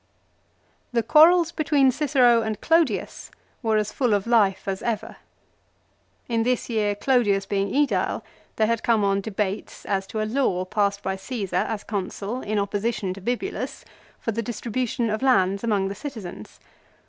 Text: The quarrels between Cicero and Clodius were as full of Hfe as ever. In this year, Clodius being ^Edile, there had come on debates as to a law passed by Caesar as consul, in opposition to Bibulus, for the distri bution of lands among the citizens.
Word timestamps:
The 0.93 1.03
quarrels 1.03 1.51
between 1.51 1.91
Cicero 1.91 2.41
and 2.41 2.59
Clodius 2.59 3.29
were 3.61 3.77
as 3.77 3.91
full 3.91 4.15
of 4.15 4.25
Hfe 4.25 4.67
as 4.67 4.81
ever. 4.81 5.17
In 6.27 6.41
this 6.41 6.71
year, 6.71 6.95
Clodius 6.95 7.45
being 7.45 7.69
^Edile, 7.69 8.23
there 8.55 8.65
had 8.65 8.81
come 8.81 9.03
on 9.03 9.21
debates 9.21 9.85
as 9.85 10.07
to 10.07 10.19
a 10.19 10.25
law 10.25 10.65
passed 10.65 11.03
by 11.03 11.17
Caesar 11.17 11.57
as 11.67 11.83
consul, 11.83 12.41
in 12.41 12.57
opposition 12.57 13.13
to 13.13 13.21
Bibulus, 13.21 13.83
for 14.19 14.31
the 14.31 14.41
distri 14.41 14.71
bution 14.71 15.13
of 15.13 15.21
lands 15.21 15.63
among 15.63 15.87
the 15.87 15.93
citizens. 15.93 16.59